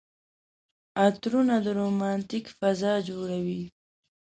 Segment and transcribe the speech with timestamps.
[1.03, 3.63] عطرونه د رومانتيک فضا جوړوي.